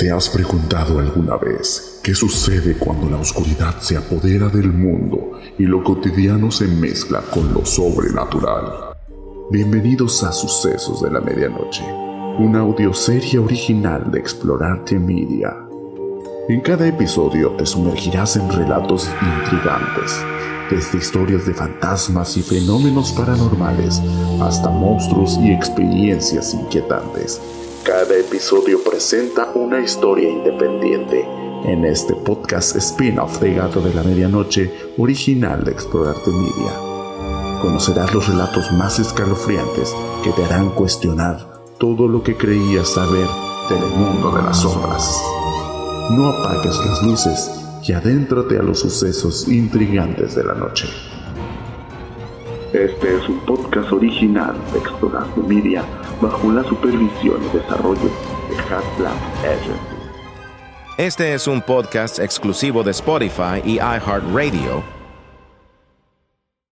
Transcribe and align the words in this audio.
¿Te 0.00 0.10
has 0.10 0.30
preguntado 0.30 0.98
alguna 0.98 1.36
vez 1.36 2.00
qué 2.02 2.14
sucede 2.14 2.74
cuando 2.78 3.10
la 3.10 3.18
oscuridad 3.18 3.80
se 3.80 3.98
apodera 3.98 4.48
del 4.48 4.72
mundo 4.72 5.32
y 5.58 5.64
lo 5.64 5.84
cotidiano 5.84 6.50
se 6.50 6.66
mezcla 6.66 7.20
con 7.20 7.52
lo 7.52 7.66
sobrenatural? 7.66 8.94
Bienvenidos 9.50 10.24
a 10.24 10.32
Sucesos 10.32 11.02
de 11.02 11.10
la 11.10 11.20
Medianoche, 11.20 11.84
una 12.38 12.60
audioserie 12.60 13.38
original 13.38 14.10
de 14.10 14.20
Explorarte 14.20 14.98
Media. 14.98 15.54
En 16.48 16.62
cada 16.62 16.86
episodio 16.88 17.50
te 17.58 17.66
sumergirás 17.66 18.36
en 18.36 18.50
relatos 18.50 19.06
intrigantes, 19.20 20.24
desde 20.70 20.96
historias 20.96 21.44
de 21.44 21.52
fantasmas 21.52 22.38
y 22.38 22.42
fenómenos 22.42 23.12
paranormales 23.12 24.00
hasta 24.40 24.70
monstruos 24.70 25.36
y 25.42 25.52
experiencias 25.52 26.54
inquietantes 26.54 27.38
cada 27.82 28.14
episodio 28.14 28.82
presenta 28.84 29.49
una 29.70 29.78
historia 29.78 30.28
independiente. 30.28 31.24
En 31.64 31.84
este 31.84 32.12
podcast 32.12 32.74
spin-off 32.74 33.38
de 33.38 33.54
Gato 33.54 33.80
de 33.80 33.94
la 33.94 34.02
Medianoche, 34.02 34.68
original 34.98 35.62
de 35.62 35.70
Explorarte 35.70 36.28
Media, 36.32 36.72
conocerás 37.62 38.12
los 38.12 38.26
relatos 38.26 38.72
más 38.72 38.98
escalofriantes 38.98 39.94
que 40.24 40.32
te 40.32 40.44
harán 40.44 40.70
cuestionar 40.70 41.62
todo 41.78 42.08
lo 42.08 42.20
que 42.24 42.36
creías 42.36 42.88
saber 42.88 43.28
del 43.68 43.88
mundo 43.96 44.32
de 44.32 44.42
las 44.42 44.60
sombras. 44.60 45.22
No 46.10 46.30
apagues 46.30 46.76
las 46.84 47.04
luces 47.04 47.52
y 47.86 47.92
adéntrate 47.92 48.58
a 48.58 48.62
los 48.64 48.80
sucesos 48.80 49.46
intrigantes 49.46 50.34
de 50.34 50.42
la 50.42 50.54
noche. 50.54 50.88
Este 52.72 53.18
es 53.18 53.28
un 53.28 53.38
podcast 53.46 53.92
original 53.92 54.56
de 54.72 54.80
Explorarte 54.80 55.40
Media 55.42 55.84
bajo 56.20 56.50
la 56.50 56.64
supervisión 56.64 57.36
y 57.44 57.56
desarrollo 57.56 58.10
de 58.48 58.58
Agency. 58.58 58.89
Este 60.98 61.32
es 61.32 61.46
un 61.46 61.62
podcast 61.62 62.18
exclusivo 62.18 62.82
de 62.82 62.90
Spotify 62.90 63.62
y 63.64 63.76
iHeartRadio 63.76 64.99